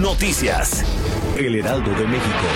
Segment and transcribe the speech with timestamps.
[0.00, 0.84] Noticias.
[1.36, 2.46] El Heraldo de México.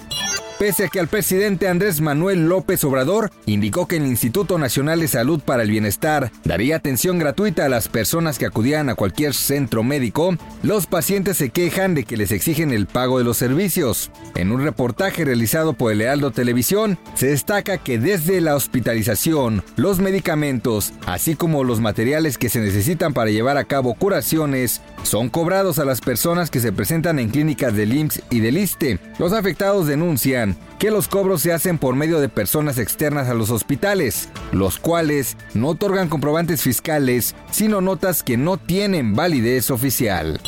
[0.58, 5.08] pese a que el presidente Andrés Manuel López Obrador indicó que el Instituto Nacional de
[5.08, 9.82] Salud para el Bienestar daría atención gratuita a las personas que acudían a cualquier centro
[9.82, 14.10] médico, los pacientes se quejan de que les exigen el pago de los servicios.
[14.34, 19.98] En un reportaje realizado por el Lealdo Televisión, se destaca que desde la hospitalización, los
[19.98, 25.78] medicamentos, así como los materiales que se necesitan para llevar a cabo curaciones, son cobrados
[25.78, 28.98] a las personas que se presentan en clínicas del IMSS y del ISTE.
[29.18, 33.50] Los afectados denuncian que los cobros se hacen por medio de personas externas a los
[33.50, 40.40] hospitales, los cuales no otorgan comprobantes fiscales, sino notas que no tienen validez oficial.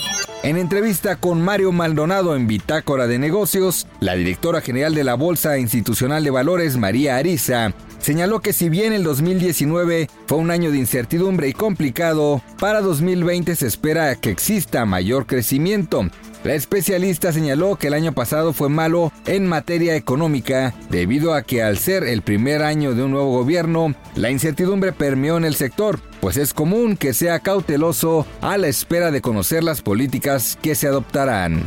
[0.45, 5.57] En entrevista con Mario Maldonado en Bitácora de Negocios, la directora general de la Bolsa
[5.57, 7.73] Institucional de Valores, María Ariza,
[8.05, 13.57] señaló que si bien el 2019 fue un año de incertidumbre y complicado, para 2020
[13.57, 16.05] se espera que exista mayor crecimiento,
[16.45, 21.63] la especialista señaló que el año pasado fue malo en materia económica debido a que
[21.63, 26.01] al ser el primer año de un nuevo gobierno, la incertidumbre permeó en el sector,
[26.21, 30.89] pues es común que sea cauteloso a la espera de conocer las políticas que se
[30.89, 31.63] adoptarán.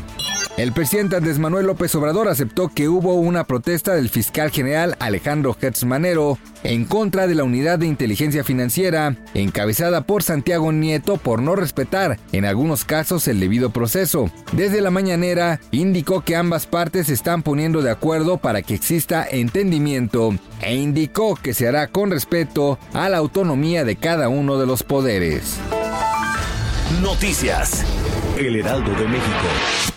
[0.58, 5.56] El presidente Andrés Manuel López Obrador aceptó que hubo una protesta del fiscal general Alejandro
[5.62, 11.44] Hertz Manero en contra de la unidad de inteligencia financiera, encabezada por Santiago Nieto por
[11.44, 14.32] no respetar, en algunos casos, el debido proceso.
[14.52, 19.28] Desde la mañanera, indicó que ambas partes se están poniendo de acuerdo para que exista
[19.30, 24.66] entendimiento e indicó que se hará con respeto a la autonomía de cada uno de
[24.66, 25.60] los poderes.
[27.04, 27.86] Noticias.
[28.40, 29.97] El Heraldo de México.